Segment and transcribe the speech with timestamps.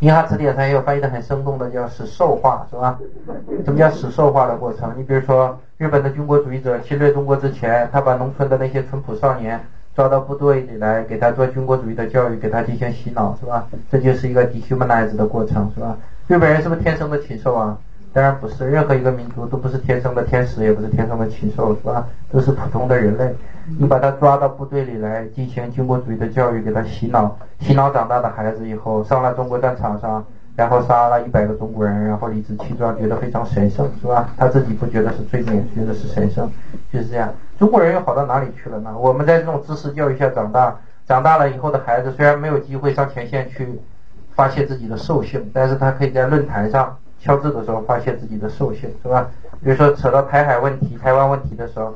[0.00, 2.98] 银行词典上也有翻译的很生动的，叫使兽化，是吧？
[3.64, 4.92] 什么叫使兽化的过程？
[4.98, 9.58] 你比如说，日本的军国主义者侵略中国之前，他把农村的那些淳朴少年
[9.94, 13.66] 抓到部队里来，给他做军国主义的教育，给他进行洗脑，是吧？
[13.90, 15.96] 这就是一个 dehumanize 的过程，是吧？
[16.26, 17.78] 日本人是不是天生的禽兽啊？
[18.16, 22.08] 当然不是，任何一个民族都不是天生的天使，也不是天生的禽兽，是吧？
[22.32, 23.36] 都是普通的人类。
[23.78, 30.24] 你把他抓到部队里来进行军国主义的教育，给他洗脑，洗脑长大的孩子以后上了中国战场上，
[30.54, 34.30] 然后杀了一百个中国人，然后理直气壮，觉得非常神圣，是吧？
[34.38, 36.50] 他自己不觉得是罪孽，觉得是神圣，
[36.90, 37.30] 就是这样。
[37.58, 38.96] 中国人又好到哪里去了呢？
[38.98, 40.74] 我们在这种知识教育下长大，
[41.06, 43.78] 长大了以后的孩子虽然没有机会上前线去
[44.34, 49.30] 发泄自己的兽性，但是他可以在论坛上敲字的时候发泄自己的兽性，是吧？
[49.62, 51.94] 比如说扯到台海问题、台湾问题的时候。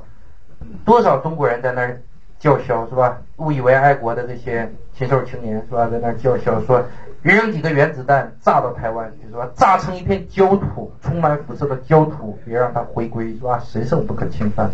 [0.85, 1.99] 多少中国人在那儿
[2.39, 3.17] 叫嚣是吧？
[3.37, 5.89] 误以为爱国的这些禽兽青年是吧？
[5.91, 6.85] 在那儿叫嚣说
[7.23, 9.49] 扔几个原子弹炸到台湾，是吧？
[9.55, 13.59] 炸成一片焦土，充满辐射的焦土，别让它回归是吧？
[13.59, 14.71] 神圣不可侵犯。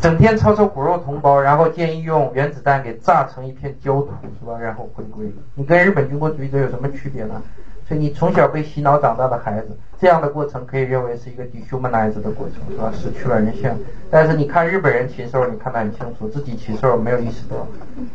[0.00, 4.58] 整天吵吵骨肉同胞，然后建议用原子弹给炸成一片焦土是吧？
[4.60, 5.32] 然后回归。
[5.54, 7.42] 你跟日本军国主义者有什么区别呢？
[7.88, 12.92] 所以你从小被洗脑长大的孩子，这样的过程可以认为是一个 dehumanize 的过程，是吧？
[12.92, 13.72] 失去了人性。
[14.10, 17.64] 但是你看日本人禽兽，你看得很清楚，自己禽兽没有意识到。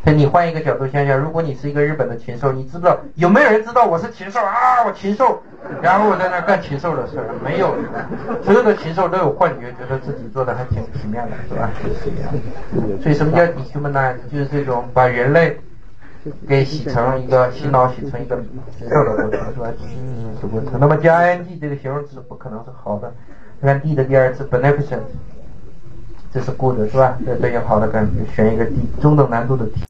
[0.04, 4.84] 所以你换一个角度想想，如果你是一个日本的禽兽，你知道有没有人知道我是禽兽啊？
[4.86, 5.42] 我禽兽，
[5.82, 7.74] 然后我在那干禽兽的事儿，没有。
[8.44, 11.70] 所有的禽兽都有幻觉，觉得自己做的还挺体面的，是吧？
[11.82, 13.02] 就是这样。
[13.02, 14.18] 所以什么叫 dehumanize？
[14.30, 15.58] 就是这种把人类。
[16.48, 18.38] 给洗成一个洗脑，洗成一个
[18.78, 19.72] 禽兽的过程，是吧？
[19.98, 20.80] 嗯，的过程。
[20.80, 23.14] 那么加 ing 这个形容词不可能是好的。
[23.62, 25.00] 看 D 的第二次 beneficent，
[26.34, 27.18] 这是 good，是吧？
[27.24, 29.74] 这对应好的感觉，选一个 D 中等难度的题。